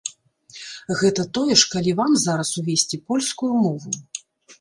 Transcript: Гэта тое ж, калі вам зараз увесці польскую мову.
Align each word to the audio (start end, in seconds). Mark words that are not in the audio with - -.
Гэта 1.01 1.25
тое 1.37 1.53
ж, 1.63 1.67
калі 1.73 1.91
вам 1.99 2.11
зараз 2.21 2.49
увесці 2.61 2.99
польскую 3.11 3.51
мову. 3.67 3.91